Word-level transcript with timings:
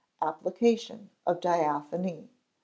Application 0.19 1.11
of 1.27 1.39
Diaphanie. 1.41 2.29